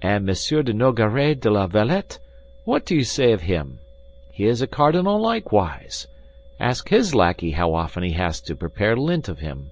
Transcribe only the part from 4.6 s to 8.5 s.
a cardinal likewise. Ask his lackey how often he has had